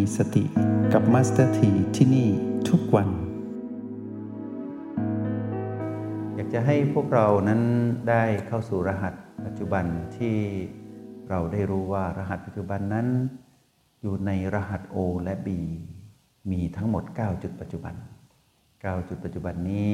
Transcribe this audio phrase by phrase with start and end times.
[0.00, 0.44] มีสติ
[0.92, 2.28] กับมาสเตอร์ทีที่นี่
[2.68, 3.08] ทุกวัน
[6.34, 7.62] อยากจะให้พวกเรานั้น
[8.08, 9.14] ได้เข้าสู่รหัส
[9.46, 9.84] ปัจจุบัน
[10.16, 10.36] ที่
[11.30, 13.06] เราได้รู้ว่ารหัสปัจจุบันนั้น
[14.02, 15.48] อยู่ในรหัส O และ B
[16.50, 17.94] มีทั้งหมด 9 จุดปัจจุบัน
[18.52, 19.90] 9 จุดปัจจุบันนี้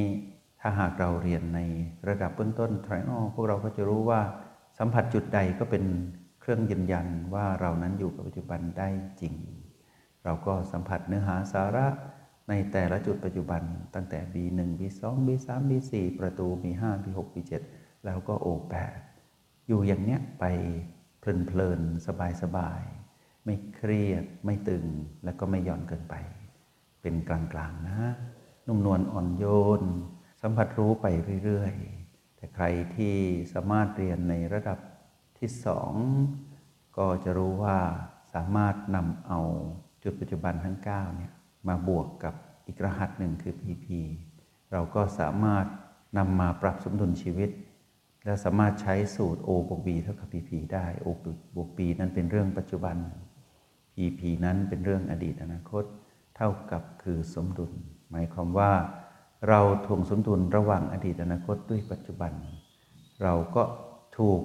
[0.60, 1.60] ถ้าหากเราเรียนใน
[2.09, 4.20] ระดับเบื้องต้น Trial พวกเราก็จะรู้ว่า
[4.78, 5.84] สัมผัสจุดใดก็เป็น
[6.40, 8.88] เครื่องยืนยันว่าเรานั้นอยู่กับปัจจุบันได้
[9.23, 9.34] จริง
[10.26, 11.86] เราก็สัมผัสเนื้อหาสาระ
[12.48, 13.62] ในแต่ละจุดปัจจุบัน
[13.94, 17.52] ตั้งแต่ B1 B2 B3 B4 ประตู B5 B6 B7
[18.04, 18.74] แล้วก็ O8
[19.68, 20.44] อยู่อย่างเนี้ยไป
[21.20, 22.06] เพลินๆ
[22.42, 24.84] สบายๆ ไม่เครียดไม่ตึง
[25.24, 26.14] และก็ไม่หย่อนเกินไป
[27.02, 27.98] เป็นกลางๆนะ
[28.66, 29.45] นุ่มนวลอ่อนโย
[29.80, 29.82] น
[30.42, 31.06] สัมผัสรู้ไป
[31.45, 32.64] เรื่อยๆ แต่ใคร
[32.96, 33.16] ที่
[33.52, 34.79] สามารถเรียนในระดับ
[35.38, 35.92] ที่สอง
[36.96, 37.79] ก็จะรู้ว่า
[38.34, 39.40] สามารถนำเอา
[40.07, 41.32] จุดปัจจุบันทั้ง9เนี่ย
[41.68, 42.35] มาบวกกับ
[42.66, 43.87] อีกรหัสหนึ่งคือ PP
[44.73, 45.66] เราก็สามารถ
[46.18, 47.51] นำมาปรับสมดุลชีวิต
[48.24, 51.07] และสามารถใช้สูตร O บวก B เท่ากับ PP ได้ O
[51.57, 52.96] บวก B นั้นเป็นเรื่องปัจจุบัน
[53.95, 55.85] PP นั้นเป็นเรื่องอดีตอนาคต
[56.37, 57.73] เท่ากับคือสมดุล
[58.10, 58.73] หมายความว่า
[59.48, 62.32] เราถ่วงสมดุลระหว่างอดีตอนาคตด้วยปัจจุบัน
[63.23, 63.63] เราก็
[64.19, 64.41] ถูก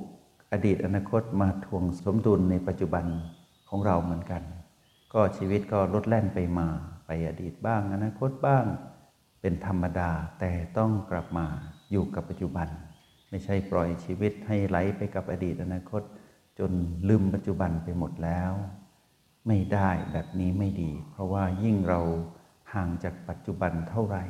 [0.51, 3.05] อดีตอนาคตมาทวงสมดุลในปัจจุบัน
[3.69, 4.43] ของเราเหมือนกัน
[5.13, 6.67] ก็ชีวิตก็ลดแล่นไปมา
[7.05, 8.65] ไปอดีตบ้างอนาคตบ้าง
[9.41, 11.47] เป็นธรรมดาแต่ต้องกลับมา
[11.91, 12.67] อยู่กับปัจจุบัน
[13.29, 16.01] ไม่ใช่ปล่อยชีวิตให้ไหลไปกับอดีตอนาคต
[16.59, 16.71] จน
[17.09, 18.51] ลืมปัจจุบันไปหมดแล้ว
[19.47, 22.01] ไม่ได้แบบนี้ไม่ดี เพราะว่ายิ่งเรา
[22.73, 24.23] ห่างจากปัจจุบันเท่าไหร่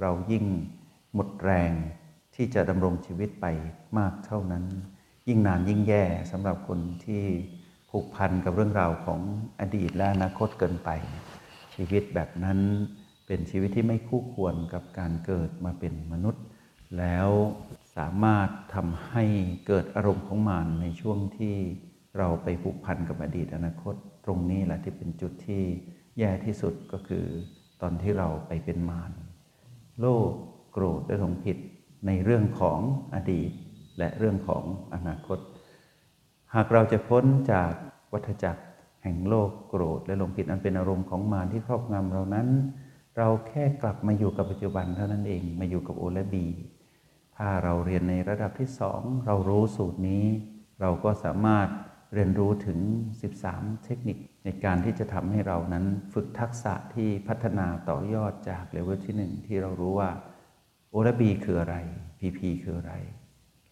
[0.00, 0.44] เรายิ่ง
[1.14, 1.72] หมดแรง
[2.34, 3.46] ที่จะดำรงชีวิตไป
[3.98, 4.64] มากเท่านั้น
[5.28, 7.24] ยิ่งนานยิ่งแย่สำหรับคนที่
[7.98, 9.20] ผูกพันกับเรื่องราวของ
[9.60, 10.90] อดีตและอนาคตเกินไป
[11.74, 12.58] ชีวิตแบบนั้น
[13.26, 16.44] เป็นชีวิตที่ไม่คู่ควรกับการเกิดมาเป็นมนุษย์
[16.98, 17.28] แล้ว
[17.96, 19.24] สามารถทำให้
[19.66, 21.56] เกิดอารมณ์ของมารในช่วงที่
[22.18, 25.62] เราไปผูกพันกับอดีตอนาคต ตรงนี้แหละที่เป็นจุดที่
[26.18, 27.24] แย่ที่สุดก็คือ
[27.82, 29.12] ตอนที่เราไปเป็นมาร
[30.00, 30.32] โลภ
[30.72, 31.58] โกรธและหลงผิด
[32.06, 32.78] ในเรื่องของ
[33.14, 33.50] อดีต
[33.98, 34.62] และเรื่องของ
[34.94, 35.38] อนาคต
[36.54, 37.72] หากเราจะพ้นจาก
[38.12, 38.62] วัฏจักร
[39.02, 42.48] แห่งโลกโกรธ และหลงผิดอันเป็นอารมณ์ของมารที่ครอบงำเรานั้น
[43.16, 46.46] เราแค่กลับมาอยู่กับปัจจุบันเท่านั้นเองมาอยู่กับโอและบี
[47.36, 50.24] ถ้าเราเรียนในระดับที่สองเรารู้สูตรนี้
[50.80, 51.68] เราก็สามารถ
[52.14, 52.78] เรียนรู้ถึง
[53.32, 60.10] 13 เทคนิคในการที่จะทำให้เรานั้นฝึกทักษะที่พัฒนาต่อยอดจากเลเวลที่ 1 ที่เรารู้ว่า
[60.90, 61.76] โอและบีคืออะไร
[62.18, 62.94] PP คืออะไร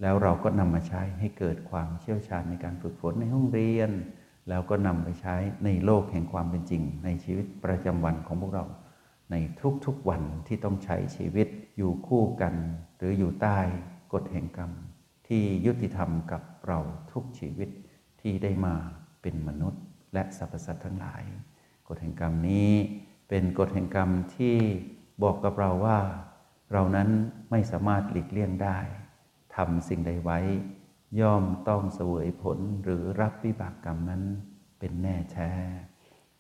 [0.00, 3.90] แล้วเราก็นำมาใช้ให้เกิดความเชี่ยวชาญในการฝึกฝนในห้องเรียน
[4.48, 8.64] แล้วก็นำไปใช้ในโลกแห่งความเป็นจริง ในชีวิตประจำวันของพวกเรา
[9.30, 9.34] ใน
[9.86, 12.54] ทุกๆวันที่ต้องใช้ชีวิตอยู่คู่กัน
[12.96, 13.58] หรืออยู่ใต้
[14.12, 14.70] กฎแห่งกรรม
[15.28, 16.78] ที่ยุติธรรมกับเรา
[17.12, 17.70] ทุกชีวิต
[18.20, 18.74] ที่ได้มา
[19.22, 19.82] เป็นมนุษย์
[20.12, 21.22] และสรรพสัตว์ทั้งหลาย
[21.88, 22.70] กฎแห่งกรรมนี้
[23.28, 24.56] เป็นกฎแห่งกรรมที่
[25.22, 25.98] บอกกับเราว่า
[26.72, 27.08] เรานั้น
[27.50, 28.78] ไม่สามารถหลีกเลี่ยงได้
[29.56, 30.38] ทำสิ่งใดไว้
[31.20, 34.22] ย่อมต้องเสวยผลหรือรับวิบากกรรมนั้น
[34.78, 35.50] เป็นแน่แท้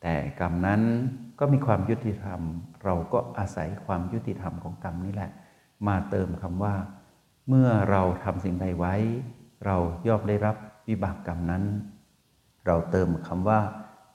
[0.02, 0.82] แต่กรรมนั้น
[1.38, 2.40] ก็มีความยุติธรรม
[2.84, 5.30] เราก็อาศัยความยุติธรรมของกรรมนี่แหละ
[5.86, 6.74] มาเติมคำว่า
[7.48, 8.94] เมื่อเราทำสิ่งใดไว้
[9.66, 9.76] เรา
[10.08, 10.56] ย่อมได้รับ
[10.88, 11.64] วิบากกรรมนั้น
[12.66, 13.60] เราเติมคำว่า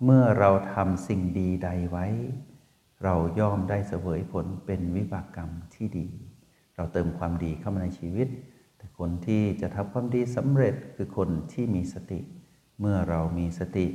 [0.05, 2.07] เมื่อเราทำสิ่งดีใดไว้
[3.03, 6.07] เราย่อมได้เสวยผลเป็นวิบากกรรมที่ดี
[6.75, 8.27] เราเติมความดีเข้ามาในชีวิต
[8.79, 12.19] แต่คนที่จะทำความดีสำเร็จคือคนที่มีสติ
[12.79, 13.85] เมื่อเรามีสติ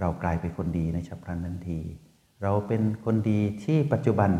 [0.00, 1.80] เรากลายเป็นคนดีในฉับพลันทันที
[2.42, 4.32] เราเป็นคนดีที่ปัจจุบัน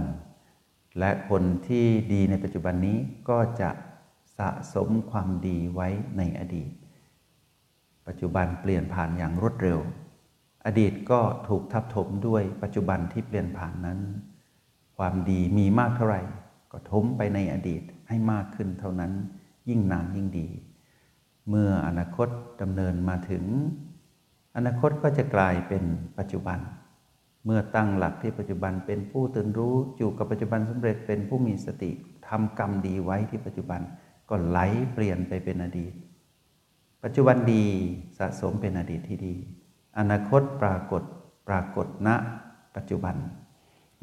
[0.99, 2.98] และคนที่ดีในปัจจุบันนี้
[3.28, 3.71] ก็จะ
[4.39, 6.71] สะสมความดีไว้ในอดีต
[8.07, 9.78] ปัจจุบันเปลี่ยนผ่านอย่างรวดเร็ว
[10.66, 14.01] อดีตก็ถูกทับถมด้วยปัจจุบันที่เปลี่ยนผ่านนั้น
[14.97, 16.22] ความดีมีมากเท่าไหร่
[16.72, 19.13] ก็ถมไปในอดีตให้มากขึ้นเท่านั้น
[19.69, 20.49] ยิ่งนานยิ่งดี
[21.49, 22.28] เมื่ออนาคต
[22.63, 23.45] ดำเนินมาถึง
[24.57, 25.84] อนาคตก็จะกลายเป็น
[26.19, 26.59] ปัจจุบัน
[27.45, 31.91] เมื่อตั้งหลักที่ปัจจุบันเป็นผู้ตื่นรู้อยู่กับปัจจุบันสำเร็จเป็นผู้มีสติ
[32.28, 33.81] ทำกรรมดีไว้ที่ปัจจุบัน
[34.28, 34.59] ก็ไหล
[34.93, 35.93] เปลี่ยนไปเป็นอดีต
[37.05, 37.65] ปัจจุบันดี
[38.19, 39.34] สะสมเป็นอดีตที่ดี
[39.99, 41.03] อนาคตปรากฏ
[41.49, 42.09] ปรากฏณ
[42.77, 43.16] ปัจจุบัน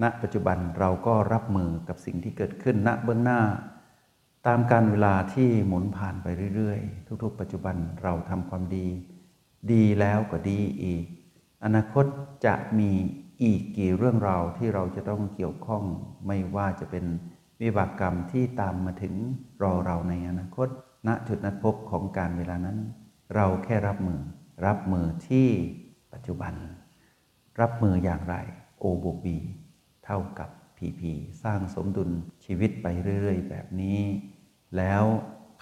[0.02, 3.42] ณ ปัจจุบันเราก็รับมือกับสิ่งที่เกิดขึ้นณเบื้องหน้า
[4.47, 8.88] ตามการเวลาที่หมุนผ่านไปเรื่อยๆ ทุกๆ ปัจจุบันเราทำความดี
[9.71, 11.05] ดีแล้วก็ดีอีก
[11.63, 12.05] อนาคต
[12.45, 12.91] จะมี
[13.43, 15.83] อีกกี่เรื่องราวที่เราจะต้องเกี่ยวข้อง
[16.27, 17.05] ไม่ว่าจะเป็น
[17.61, 19.13] วิบากกรรมที่ตามมาถึง
[19.63, 20.67] รอเราในอนาคต
[21.07, 22.77] ณจุดนัดพบของการเวลานั้น
[23.35, 24.21] เราแค่รับมือ
[24.65, 25.47] รับมือที่
[26.13, 26.53] ปัจจุบัน
[27.61, 28.35] รับมืออย่างไร
[28.79, 29.38] โอบวกบี
[30.05, 31.11] เท่ากับพีพี
[31.43, 32.09] สร้างสมดุล
[32.45, 32.88] ชีวิตไป
[33.19, 33.99] เรื่อย ๆ แบบนี้
[34.77, 35.03] แล้ว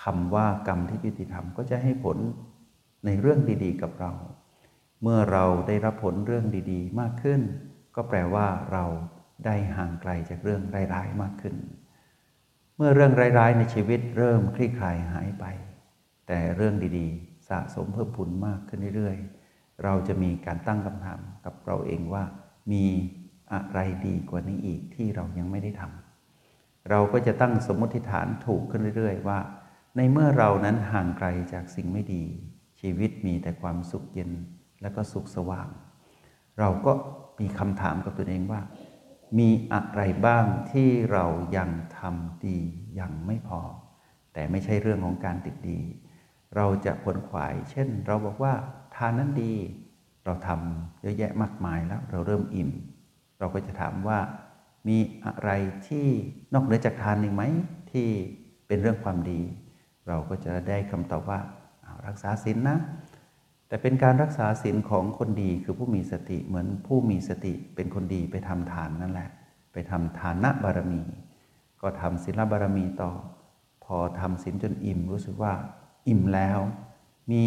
[0.04, 2.18] คำว่ากรรมที่ยุติธรรมก็จะให้ผล
[3.06, 4.12] ในเรื่องดีๆ กับเรา
[5.02, 7.42] เมื่อเราได้รับผลเรื่องดีๆ มากขึ้น
[7.96, 8.86] ก็แปลว่าเรา
[9.46, 10.62] ได้ห่างไกลจากเรื่อง
[10.94, 11.56] ร้ายๆมากขึ้น
[12.76, 15.46] เมื่อเรื่องร้ายๆในชีวิตเริ่มคลี่คลายหายไป
[16.28, 22.24] แต่เรื่องดีๆ สะสมเพิ่มพูนมากขึ้นเรื่อยๆ เราจะมีการตั้งคำถามกับเราเองว่า
[22.72, 22.86] มี
[23.54, 26.09] อะไรดีกว่านี้อีกที่เรายังไม่ได้ทำ
[26.90, 29.40] เราก็จะตั้งสมมติฐานถูกขึ้นเรื่อย ๆ ว่า
[29.98, 32.24] ในเมื่อเรานั้นห่างไกลจากสิ่งไม่ดี
[32.80, 34.32] ชีวิตมีแต่ความสุขเย็น
[34.82, 35.70] และก็สุขสว่าง
[36.60, 36.94] เราก็
[37.40, 38.62] มีคำถามกับตัวเองว่า
[39.40, 41.26] มีอะไรบ้างที่เรา
[41.58, 42.58] ยังทำดี
[43.00, 43.62] ยังไม่พอ
[44.34, 45.80] แต่ไม่ใช่เรื่องของการติดดี
[46.56, 48.54] เราจะผลขวาย เช่น เราบอกว่า
[48.96, 49.54] ทานนั้นดี
[50.26, 52.72] เราทำเยอะแยะมากมายแล้วเราเริ่มอิ่ม
[53.40, 54.20] เราก็จะถามว่า
[54.88, 55.52] มีอะไร
[55.88, 56.08] ที่
[56.54, 57.44] นอกเหนือจากทานหนึ่งไหม
[57.92, 58.08] ที่
[58.68, 59.40] เป็นเรื่องความดี
[60.08, 61.40] เราก็จะได้คำตอบว่า
[62.08, 62.78] รักษาศีลนนะ
[63.68, 69.30] แต่เป็นการรักษาศีลของคนดีคือผู้มีสติเหมือนผู้มีสติเป็นคนดีไปทำทานนั่นแหละ
[69.74, 71.02] ไปทำทานะบารมี
[71.82, 73.12] ก็ทำศีลบารมีต่อ
[73.84, 75.54] พอทำศีลจนอิ่มรู้สึกว่า
[76.08, 76.60] อิ่มแล้ว
[77.32, 77.44] มี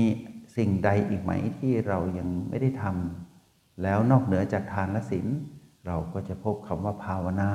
[0.56, 5.26] สิ่งใดอีกไหมที่เรายังไม่ได้ทำแล้วนอกเหนือจากทานและศีล
[5.86, 7.50] เราก็จะพบคำว่าภาวนา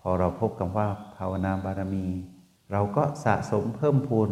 [0.00, 0.86] พอเราพบคำว่า
[1.16, 2.06] ภาวนาบารมี
[2.72, 4.30] เราก็สะสมเพิ่มพูน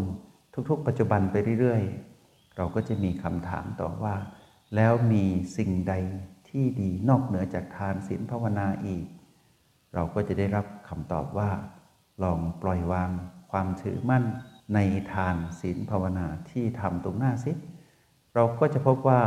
[0.70, 4.14] ทุกๆ ปัจจุบันไปเรื่อยๆ เราก็จะมีคำถามต่อว่า
[4.76, 5.24] แล้วมี
[5.56, 5.94] สิ่งใด
[6.48, 9.04] ที่ดีนอกเหนือจากทานศีลภาวนาอีก
[9.94, 11.50] เราก็จะได้รับคำตอบว่า
[12.22, 13.10] ลองปล่อยวาง
[13.50, 14.24] ความถือมั่น
[14.74, 14.78] ใน
[15.12, 17.52] ทานศีลภาวนาที่ทำตรงหน้าสิ
[18.34, 19.22] เราก็จะพบว่า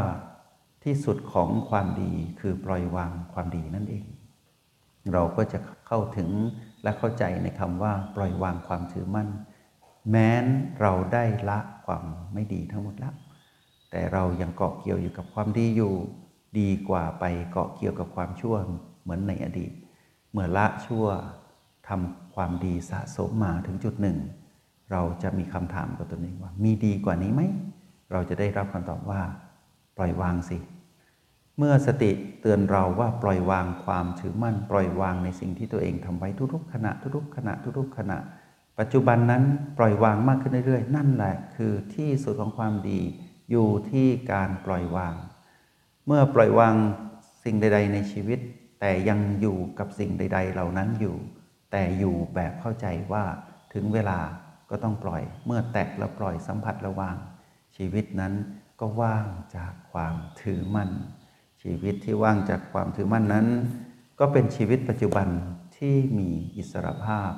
[0.83, 4.05] ที่สุดของความดีคือปล่อยวางความดีนั่นเอง
[5.13, 6.29] เราก็จะเข้าถึง
[6.83, 9.29] และเข้าใจในคำว่า ปล่อยวางความถือมั่น
[10.09, 10.45] แม้น
[10.81, 12.03] เราได้ละความ
[12.33, 13.15] ไม่ดีทั้งหมดแล้ว
[13.91, 15.93] แต่เรายังเกาะเกี่ยวอยู่กับความดีอยู่
[16.59, 18.55] ดีกว่าไปเกาะเกี่ยวกับความชั่ว
[19.01, 19.71] เหมือนในอดีต
[20.31, 21.05] เมื่อละชั่ว
[21.87, 24.17] ทำความดีสะสมมาถึงจุดหนึ่ง
[24.91, 27.41] เราจะมีคำถามกับตัวเองว่า มีดีกว่านี้ไหม
[28.11, 29.21] เราจะได้รับคำตอบว่า
[29.99, 30.57] ปล่อยวางสิ
[31.57, 32.11] เมื่อสติ
[32.41, 38.17] เตือนเราว่าปล่อยวางความถือมั่น ปล่อยวางในสิ่งที่ตัวเองทำไว้ทุกๆขณะทุกๆขณะทุกๆขณะ
[38.79, 39.43] ปัจจุบันนั้น
[39.77, 42.99] ปล่อยวางมากขึ้นเรื่อยๆ นั่นแหละคือที่สุดของความดี
[43.51, 45.15] อยู่ที่การปล่อยวาง
[46.05, 46.75] เมื่อปล่อยวาง
[47.43, 48.39] สิ่งใด ๆ ในชีวิต
[48.79, 51.15] แต่ยังอยู่กับสิ่งใด ๆ เหล่านั้นอยู่
[51.71, 53.23] แต่อยู่แบบเข้าใจว่า
[53.73, 54.19] ถึงเวลา
[54.69, 57.15] ก็ต้องปล่อย เมื่อแตกแล้วปล่อยสัมผัสระวาง
[57.77, 58.33] ชีวิตนั้น
[58.79, 60.91] ก็ว่างจากความถือมั่น
[61.61, 63.47] ชีวิตที่ว่างจากความถือมั่นนั้น
[64.19, 65.27] ก็เป็นชีวิตปัจจุบัน
[65.77, 67.31] ที่มีอิสรภาพ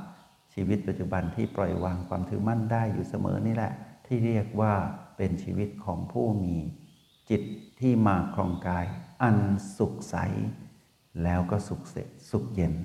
[0.53, 3.73] ชีวิตปัจจุบันที่ปล่อยวางความถือมั่นได้อยู่เสมอนี่แหละ
[4.05, 4.73] ที่เรียกว่า
[5.17, 6.55] เป็นชีวิตของผู้มี
[7.29, 7.41] จิต
[7.79, 8.85] ที่มาครองกาย
[9.21, 9.37] อัน
[9.77, 10.15] สุขใส
[11.23, 11.95] แล้วก็สุขเส
[12.31, 12.75] สุขเย็น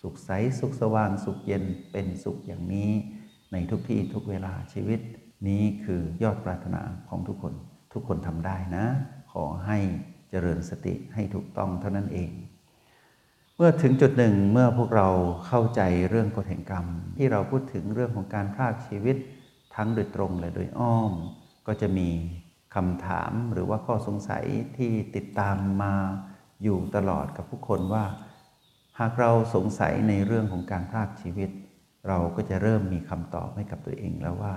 [0.00, 2.90] สุขใสสุขสว่างสุขเย็นเป็นสุขอย่างนี้
[3.52, 5.00] ในทุกที่ทุกเวลาชีวิต
[5.48, 7.54] นี้คือยอดปรารถนาของทุกคน
[7.96, 8.86] ทุกคนทำได้นะ
[9.32, 9.78] ขอให้
[10.30, 12.30] เจริญสติให้ถูกต้องเท่านั้นเอง
[13.56, 15.08] เมื่อถึงจุดหนึ่งเมื่อพวกเรา
[15.46, 16.86] เข้าใจเรื่องกฎแห่งกรรม
[17.16, 19.16] ที่เราพูดถึงเรื่องของการพรากชีวิต
[19.74, 21.12] ทั้งโดยตรงและโดยอ้อม
[21.66, 22.08] ก็จะมี
[22.74, 24.44] คำถามหรือว่าข้อสงสัย
[24.76, 25.94] ที่ติดตามมา
[26.62, 28.04] อยู่ตลอดกับผู้คนว่า
[28.98, 31.50] หากเราสงสัยในเรื่องของการพรากชีวิต
[32.08, 34.54] เราก็จะเริ่มมีคำตอบให้กับตัวเองแล้วว่า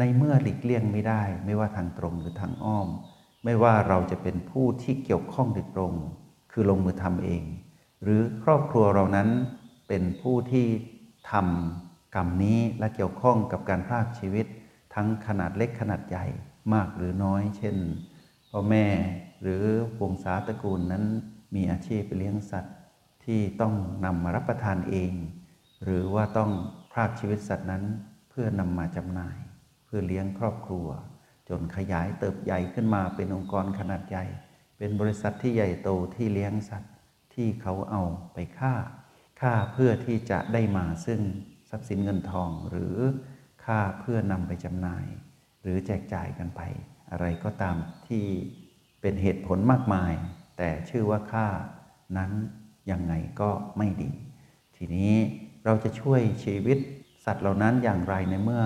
[0.00, 2.88] ในเมื่อหลีกเลี่ยงไม่ได้ ไม่ว่าทางตรงหรือทางอ้อม
[3.44, 5.94] ไม่ว่าเราจะเป็นผู้ที่เกี่ยวข้องโดยตรง
[6.52, 7.42] คือลงมือทำเอง
[8.02, 9.28] หรือครอบครัวเรานั้น
[9.88, 10.66] เป็นผู้ที่
[11.30, 14.46] ทำกรรมนี้และเกี่ยวข้องกับการพากชีวิต
[14.94, 16.26] ทั้งขนาดเล็กขนาดใหญ่
[16.72, 17.76] มากหรือน้อย เช่น
[18.50, 18.86] พ่อแม่
[19.42, 19.62] หรือ
[20.00, 21.04] วงศาตระกูลนั้น
[21.54, 22.76] มีอาชีพไปเลี้ยงสัตว์
[23.24, 25.12] ที่ต้องนำมารับประทานเอง
[25.84, 26.50] หรือว่าต้อง
[26.92, 27.84] พากชีวิตสัตว์นั้น
[28.30, 29.36] เพื่อนำมาจำหน่าย
[29.92, 30.88] พื่อเลี้ยงครอบครัว
[31.48, 34.24] จนขยายเติบใหญ่ขึ้นมาเป็นองค์กรขนาดใหญ่
[34.78, 36.92] เป็นบริษัทที่ใหญ่โตที่เลี้ยงสัตว์
[37.34, 38.02] ที่เขาเอา
[38.34, 38.74] ไปฆ่า
[39.40, 41.20] ฆ่าเพื่อที่จะได้มาซึ่ง
[41.70, 42.96] ทรัพย์สินเงินทองหรือ
[43.64, 45.06] ฆ่าเพื่อนำไปจำหน่าย
[45.62, 46.60] หรือแจกจ่ายกันไป
[47.10, 47.76] อะไรก็ตาม
[48.08, 48.24] ที่
[49.00, 50.12] เป็นเหตุผลมากมาย
[50.58, 51.46] แต่ชื่อว่าฆ่า
[52.16, 52.32] นั้น
[52.90, 54.12] ยังไงก็ไม่ดี
[54.76, 55.14] ทีนี้
[55.64, 56.78] เราจะช่วยชีวิต
[57.24, 58.64] สัตว์เหล่านั้นอย่างไรในเมื่อ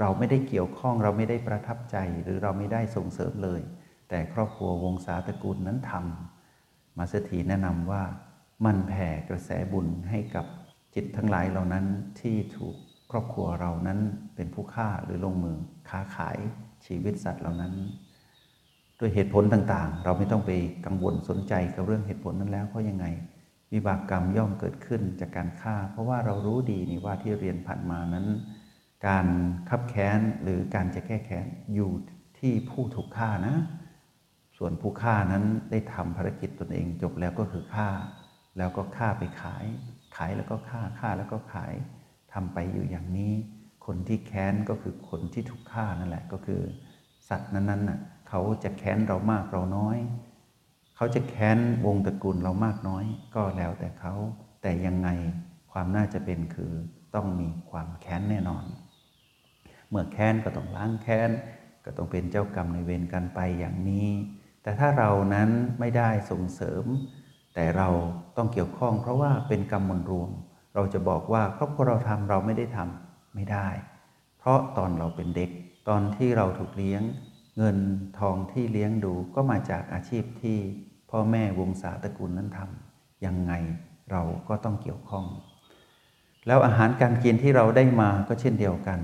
[0.00, 3.60] เราไม่ได้เกี่ยวข้องเราไม่ได้ประทับใจหรือเราไม่ได้ส่งเสริมเลย
[4.08, 8.02] แต่ครอบครัววงศาตระกูลนั้นทำมาสถีแนะนำว่า
[8.64, 10.46] มันแผ่กระแสบุญให้กับ
[10.94, 11.84] จิตทั้งหลายเหล่านั้น
[12.20, 12.76] ที่ถูก
[13.10, 13.98] ครอบครัวเรานั้น
[14.34, 15.56] เป็นผู้ฆ่าหรือลงมือ
[15.88, 16.38] ค้าขาย
[16.86, 17.74] ชีวิตสัตว์เหล่านั้น
[18.98, 20.50] ด้วยเหตุผลต่างๆ เราไม่ต้องไป
[20.86, 23.06] กังวลสนใจกับเรื่องเหตุผลนั้นแล้วเพราะยังไง
[23.72, 28.26] วิบากกรรมย่อมเกิดขึ้นจากการฆ่า เพราะว่าเรารู้ดีนี่ว่าที่เรียนผ่านมานั้น
[29.06, 29.26] การ
[29.68, 31.90] ขับแค้นหรือการจะแก้แค้นอยู่
[32.38, 33.56] ที่ผู้ถูกฆ่านะ
[34.56, 37.88] ส่วนผู้ฆ่านั้นได้ทำภารกิจตนเองจบแล้วก็คือฆ่า
[38.58, 39.64] แล้วก็ฆ่าไปขาย
[40.16, 41.74] ขายแล้วก็ฆ่าฆ่าแล้วก็ขาย
[42.32, 43.32] ทำไปอยู่อย่างนี้
[43.86, 46.62] คนที่แค้นก็คือคนที่ถูกฆ่านั่นแหละก็คือ
[47.28, 47.98] สัตว์นั้นๆน่ะ
[48.28, 49.98] เขาจะแค้นเรามากเราน้อย
[50.96, 54.14] เขาจะแค้นวงตระกูลเรามากน้อย ก็แล้วแต่เขา
[54.62, 55.08] แต่ยังไง
[55.72, 56.72] ความน่าจะเป็นคือ
[57.14, 58.64] ต้องมีความแค้นแน่นอน
[59.90, 61.30] เมื่อแค้นก็ต้องล้างแค้น
[61.84, 64.08] ก็ต้องเป็นเจ้ากรรมในเวรกันไปอย่างนี้
[64.62, 65.50] แต่ถ้าเรานั้น
[65.80, 66.84] ไม่ได้ส่งเสริม
[67.54, 67.88] แต่เรา
[68.36, 70.30] ต้องเกี่ยวข้อง เพราะว่าเป็นกรรมมวลรวม
[70.74, 73.68] เราจะบอกว่าครอบครัวเราทำเราไม่ได้ทำไม่ได้
[74.38, 75.50] เพราะตอนเราเป็นเด็ก
[75.88, 77.02] ตอนที่เราถูกเลี้ยง
[77.58, 77.78] เงิน
[78.18, 80.58] ทองที่เลี้ยงดูก็มาจากอาชีพที่
[81.10, 83.52] พ่อแม่วงศาตระกูลนั้นทำยังไง
[84.10, 85.24] เราก็ต้องเกี่ยวข้อง
[86.46, 89.00] แล้วอาหารการกินที่เราได้มาก็เช่นเดียวกัน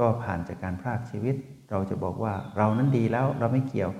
[0.00, 1.36] ก็ผ่านจากการพรากชีวิต
[1.70, 3.92] เราจะบอกว่าเรานั้นดีแล้วเราไม่เกี่ยว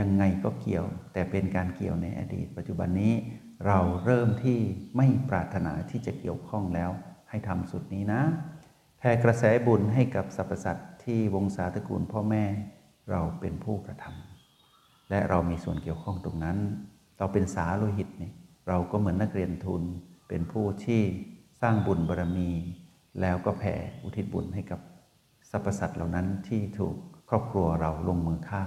[0.00, 3.14] ยังไงก็เกี่ยว แต่เป็นการเกี่ยวในอดีต ปัจจุบันนี้
[3.66, 4.58] เราเริ่มที่
[4.96, 6.90] ไม่ปรารถนาที่จะเกี่ยวข้องแล้ว
[7.30, 8.22] ให้ทำสุดนี้นะ
[8.98, 12.44] แผ่กระแสบุญให้กับสรรพสัตว์ที่วงศาตระกูลพ่อแม่
[13.10, 16.58] เราเป็นผู้กระทำและเรามีส่วนเกี่ยวข้องตรงนั้น
[17.18, 18.32] เราเป็นสาโลหิตเนี่ย
[18.68, 19.82] เราก็เหมือนนักเรียนทุน
[20.28, 21.02] เป็นผู้ที่
[21.60, 22.50] สร้างบุญบารรมี
[23.20, 24.80] แล้วก็แผ่อุทิศบุญให้กับ
[25.50, 26.96] สรรพสัตว์เหล่านั้นที่ถูก
[27.28, 28.64] ครอบครัวเราลงมือฆ่า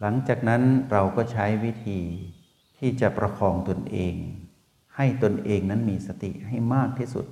[0.00, 2.00] หลังจากนั้นเราก็ใช้วิธี
[2.78, 4.14] ที่จะประคองตนเอง
[4.96, 7.26] ให้ตนเองนั้นมีสติให้มากที่สุด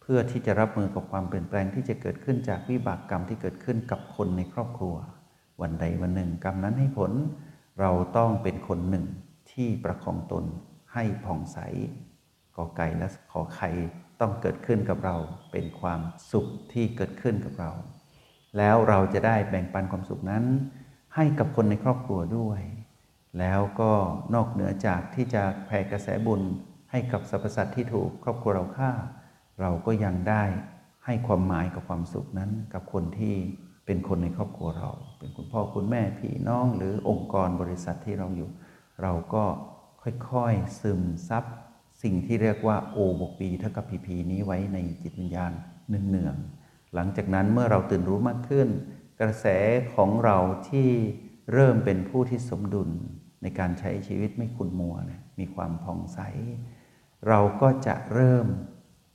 [0.00, 4.94] เพื่อที่จะรับมือกับความเปลี่ยนแปลงที่จะเกิดขึ้นจากวิบากกรรมที่เกิดขึ้นกับคนในครอบครัว
[5.60, 7.12] วันใดวันหนึ่งกรรมนั้นให้ผล
[7.80, 9.04] เราต้องเป็นคนหนึ่ง
[9.52, 10.44] ที่ประคองตน
[10.94, 11.58] ให้ผ่องใส
[12.56, 13.70] กอไก่และขอไข่
[14.24, 15.16] ต้องเกิดขึ้นกับเรา
[15.52, 16.00] เป็นความ
[16.32, 17.72] สุขที่เกิดขึ้นกับเรา
[18.58, 20.44] แล้วเราจะได้แบ่งปันความสุขนั้น
[21.14, 22.60] ให้กับคนในครอบครัวด้วย
[23.38, 23.92] แล้วก็
[24.34, 26.42] นอกเหนือจากที่จะแผ่กระแสบุญ
[26.90, 28.90] ให้กับสรรพสัตว์ที่ถูกครอบครัวเราฆ่า
[29.60, 30.44] เราก็ยังได้
[31.06, 33.34] ให้ความหมายกับความสุขนั้นกับคนที่
[33.86, 38.50] เป็นคนในครอบครัวเรา เป็นคุณพ่อคุณแม่พี่น้องหรือองค์กรบริษัทที่เราอยู่
[39.02, 39.44] เราก็
[40.02, 41.44] ค่อยๆซึมซับ
[42.04, 45.52] สิ่งที่เรียกว่าโอบวกปีเท่ากับพีพีนี้ไว้ในจิตวิญญาณ
[45.88, 48.68] เนืองๆหลังจากนั้นเมื่อเราตื่นรู้มากขึ้น
[49.20, 49.46] กระแส
[49.94, 50.88] ของเราที่
[51.52, 52.90] เริ่มเป็นผู้ที่สมดุล
[53.42, 56.20] ในการใช้ชีวิตไม่ขุ่นมัวนะมีความผ่องใส
[57.28, 58.46] เราก็จะเริ่ม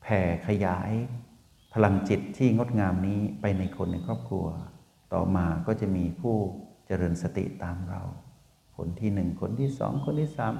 [0.02, 0.92] แผ่ขยาย
[1.74, 4.48] พลังจิตที่งดงามนี้ไปในคนในครอบครัว
[5.14, 6.36] ต่อมาก็จะมีผู้
[6.88, 8.02] เจริญสติตามเรา
[8.78, 10.54] คนที่หนึ่งคนที่สองคนที่สาม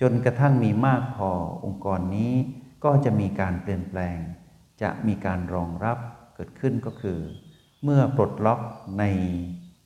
[0.00, 1.30] จนกระทั่งมีมากพอ
[1.64, 2.32] องค์กรนี้
[2.84, 4.18] ก็จะมีการเปลี่ยนแปลง
[4.82, 5.98] จะมีการรองรับ
[6.34, 7.18] เกิดขึ้นก็คือ
[7.84, 8.60] เมื่อปลดล็อก
[8.98, 9.04] ใน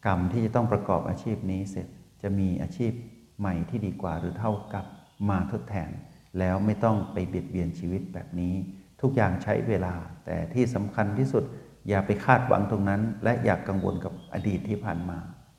[0.07, 1.87] กรรมที่จะต้องประกอบอาชีพนี้เสร็จ
[2.23, 2.93] จะมีอาชีพ
[3.39, 4.85] ใหม่ที่ดีกว่าหรือเท่ากับ
[5.29, 5.91] มาทดแทน
[6.39, 8.55] แล้วไม่ต้องไปเบียดเบียนชีวิตแบบนี้
[9.01, 11.45] ทุกอย่างใช้เวลา แต่ที่สำคัญที่สุด
[11.89, 15.19] อย่าไปคาดหวังตรงนั้น และอย่ากกังวลกับอดีตที่ผ่านมา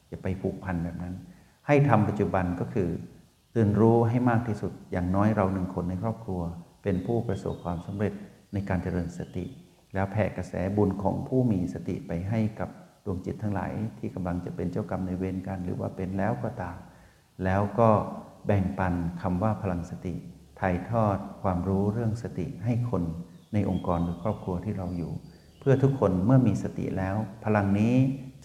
[0.09, 1.15] อย่าไปผูกพันแบบนั้น
[1.67, 2.89] ให้ทำปัจจุบันก็คือ
[3.55, 6.41] ตื่นรู้ให้มากที่สุดอย่างน้อยเราหนึ่งคนในครอบครัว
[6.83, 8.13] เป็นผู้ประสบความสำเร็จ
[8.53, 9.45] ในการเจริญสติ
[9.93, 12.69] แล้วแผ่กระแสบุญของผู้มีสติไปให้กับ
[13.05, 16.77] ดวงจิตทั้งหลายที่กำลังจะเป็นเจ้ากรรมในเวรกันหรือว่าเป็นแล้วก็ตาม
[17.43, 17.89] แล้วก็
[18.45, 20.13] แบ่งปันคำว่าพลังสติ
[20.59, 23.03] ถ่ายทอดความรู้เรื่องสติให้คน
[23.53, 25.11] ในองค์กรหรือครอบครัวที่เราอยู่
[25.59, 27.15] เพื่อทุกคนเมื่อมีสติแล้ว
[27.45, 27.93] พลังนี้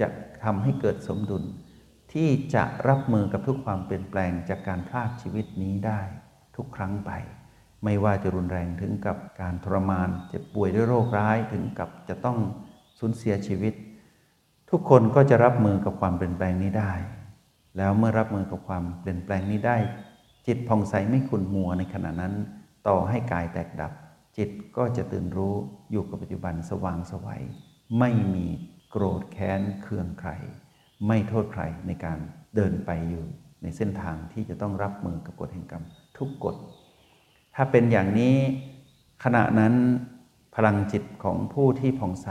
[0.01, 0.09] จะ
[0.45, 1.43] ทำให้เกิดสมดุล
[2.15, 6.01] ที่จะรับมือกับทุกความเปลี่ยนแปลงจากการพลาดชีวิตนี้ได้
[6.57, 7.11] ทุกครั้งไป
[7.85, 12.39] ไม่ว่าจะรุนแรงถึงกับการทรมานเจ็บป่วยด้วยโรคร้ายถึงกับจะต้อง
[12.99, 13.75] สูญเสียชีวิต
[14.71, 16.93] ทุกคนก็จะรับมือกับความเปลี่ยนแปลงนี้ได้
[17.77, 19.77] แล้วเมื่อรับมือกับความเปลี่ยนแปลงนี้ได้
[20.47, 22.35] จิตผ่องใสไม่ขุ่นมัวในขณะนั้น
[22.89, 23.93] ต่อให้กายแตกดับ
[24.37, 25.55] จิตก็จะตื่นรู้
[25.91, 27.43] อยู่กับปัจจุบันสว่างสวัย
[27.99, 28.47] ไม่มี
[28.91, 30.31] โกรธแค้นเคืองใคร
[31.07, 32.19] ไม่โทษใครในการ
[32.55, 33.25] เดินไปอยู่
[33.63, 35.85] ในเส้นทางที่จะต้องรับมือกับกฎแห่งกรรม
[36.19, 36.57] ทุกกฎ
[37.55, 38.37] ถ้าเป็นอย่างนี้
[39.25, 39.75] ขณะนั้น
[40.55, 42.29] พลังจิตของผู้ที่ผ่องใส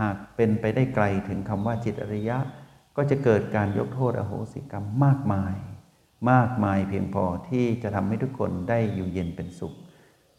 [0.00, 2.38] หากเป็นไปได้ไกลถึงคำว่าจิตอริยะ
[2.96, 5.54] ก็จะเกิดการยกโทษอโหสิกรรมมากมาย
[6.30, 9.74] มากมายเพียงพอที่จะทำให้ทุกคนได้อยู่เย็นเป็นสุข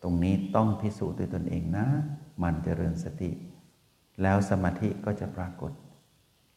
[0.03, 1.85] ตรงนี้ต้องพิสูจน์ด้วยตนเองนะ
[2.41, 3.31] มันเจริญสติ
[4.21, 5.71] แล้วสมาธิก็จะปรากฏ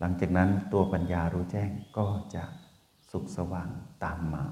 [0.01, 2.45] หลังจากนั้นตัวปัญญารู้แจ้งก็จะ
[3.11, 3.69] สุขสว่าง
[4.05, 4.47] ตามมา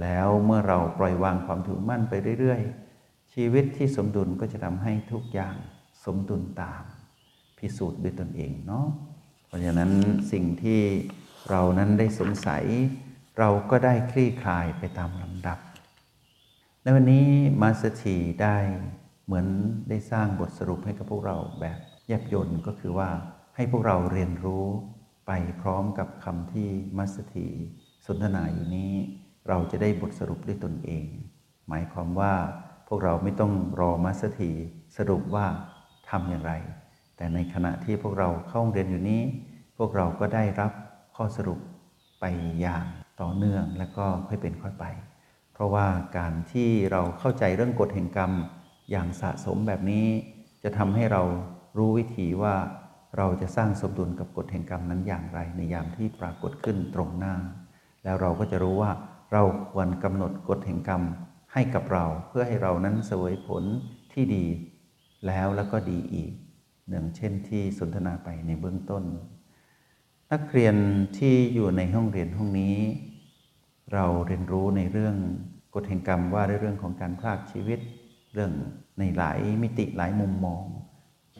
[0.00, 5.56] แล้วเมื่อเราปล่อยวางความถือมั่นไปเรื่อยๆ ชีวิตที่สมดุลก็จะทำให้ทุกอย่าง
[6.04, 6.82] สมดุลตาม
[7.58, 8.86] พิสูจน์ด้วยตนเองเนาะ
[9.46, 9.92] เพราะฉะนั้น
[10.32, 10.80] สิ่งที่
[11.50, 12.64] เรานั้นได้สงสัย
[13.38, 15.58] เราก็ได้คลี่คลายไปตามลำดับ
[16.82, 17.28] ในวันนี้
[17.62, 18.56] มาสถีได้
[19.24, 19.46] เหมือน
[19.88, 21.78] ได้สร้างบทสรุปให้กับพวกเราแบบ
[22.08, 23.08] แยบยนต์ก็คือว่า
[23.56, 24.66] ให้พวกเราเรียนรู้
[25.26, 26.68] ไปพร้อมกับคำที่
[26.98, 27.48] มัสถี
[28.06, 28.92] สนทนาอยู่นี้
[29.48, 31.06] เราจะได้บทสรุปด้วยตนเอง
[31.68, 32.34] หมายความว่า
[32.88, 34.50] พวกเราไม่ต้องรอมัสถี
[34.96, 35.46] สรุปว่า
[36.10, 36.52] ทำอย่างไร
[37.16, 39.22] แต่ในขณะที่พวกเราเข้าเรียนอยู่นี้
[39.78, 40.72] พวกเราก็ได้รับ
[41.16, 41.58] ข้อสรุป
[42.20, 42.24] ไป
[42.60, 42.84] อย่าง
[43.20, 44.84] ต่อเนื่องและก็ค่อยเป็นค่อยไป
[45.52, 48.32] เพราะว่าการที่เราเข้าใจเรื่องกฎแห่งกรรม
[48.90, 50.06] อย่างสะสมแบบนี้
[50.62, 51.22] จะทำให้เรา
[51.76, 52.54] รู้วิธีว่า
[53.16, 57.34] เราจะสร้างสมดุลกับกฎแห่งกรรมนั้นอย่างไร ในยามที่ปรากฏขึ้นตรงหน้า
[58.04, 58.92] แล้วเราก็จะรู้ว่า
[59.32, 61.02] เราควรกำหนดกฎแห่งกรรม
[61.52, 63.64] ให้กับเรา เพื่อให้เรานั้นเสวยผล
[64.12, 64.44] ที่ดี
[65.26, 66.32] แล้วแล้วก็ดีอีก
[66.88, 69.04] หนึ่งเช่นที่สนทนาไปในเบื้องต้น
[70.32, 70.74] นักเรียน
[71.18, 72.76] ที่อยู่ในห้องเรียนห้องนี้
[73.92, 75.16] เราเรียนรู้ในเรื่อง
[75.74, 77.80] กฎแห่งกรรมว่าในเรื่องของการพลากชีวิต
[78.32, 78.52] เรื่อง
[78.98, 80.64] ในหลายมิติหลายมุมมอง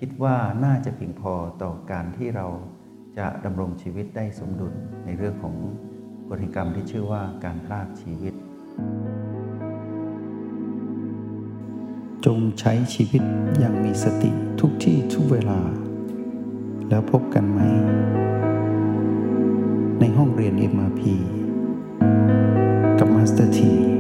[0.01, 1.33] คิดว่าน่าจะเพียงพอ
[1.63, 2.47] ต่อการที่เรา
[3.19, 5.55] จะดำรงชีวิตได้สมดุลในเรื่องของ
[6.29, 8.35] กฎแห่งกรรมที่ชื่อว่าการพลากชีวิต
[12.27, 13.23] จงใช้ชีวิต
[13.59, 14.31] อย่างมีสติ
[14.61, 15.61] ทุกที่ทุกเวลา
[16.89, 17.61] แล้วพบกันไหม
[20.01, 21.03] ในห้องเรียน MRP
[22.99, 23.94] กับมาสเตอร์ที